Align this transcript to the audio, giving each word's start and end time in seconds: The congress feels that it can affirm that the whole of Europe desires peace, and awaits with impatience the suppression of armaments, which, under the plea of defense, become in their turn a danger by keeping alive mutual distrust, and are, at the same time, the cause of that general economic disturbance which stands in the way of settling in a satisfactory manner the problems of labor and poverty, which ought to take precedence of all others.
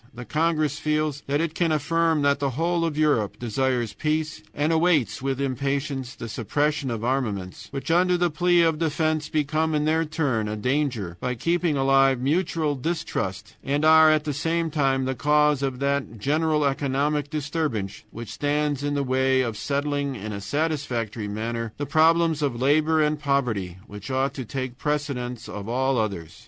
The 0.15 0.25
congress 0.25 0.79
feels 0.79 1.21
that 1.27 1.41
it 1.41 1.53
can 1.53 1.71
affirm 1.71 2.23
that 2.23 2.39
the 2.39 2.49
whole 2.49 2.83
of 2.85 2.97
Europe 2.97 3.37
desires 3.37 3.93
peace, 3.93 4.41
and 4.51 4.73
awaits 4.73 5.21
with 5.21 5.39
impatience 5.39 6.15
the 6.15 6.27
suppression 6.27 6.89
of 6.89 7.03
armaments, 7.03 7.67
which, 7.69 7.91
under 7.91 8.17
the 8.17 8.31
plea 8.31 8.63
of 8.63 8.79
defense, 8.79 9.29
become 9.29 9.75
in 9.75 9.85
their 9.85 10.03
turn 10.03 10.47
a 10.47 10.55
danger 10.55 11.17
by 11.19 11.35
keeping 11.35 11.77
alive 11.77 12.19
mutual 12.19 12.73
distrust, 12.73 13.55
and 13.63 13.85
are, 13.85 14.09
at 14.09 14.23
the 14.23 14.33
same 14.33 14.71
time, 14.71 15.05
the 15.05 15.13
cause 15.13 15.61
of 15.61 15.77
that 15.77 16.17
general 16.17 16.65
economic 16.65 17.29
disturbance 17.29 18.01
which 18.09 18.33
stands 18.33 18.81
in 18.83 18.95
the 18.95 19.03
way 19.03 19.41
of 19.41 19.55
settling 19.55 20.15
in 20.15 20.33
a 20.33 20.41
satisfactory 20.41 21.27
manner 21.27 21.73
the 21.77 21.85
problems 21.85 22.41
of 22.41 22.59
labor 22.59 22.99
and 23.03 23.19
poverty, 23.19 23.77
which 23.85 24.09
ought 24.09 24.33
to 24.33 24.45
take 24.45 24.79
precedence 24.79 25.47
of 25.47 25.69
all 25.69 25.95
others. 25.99 26.39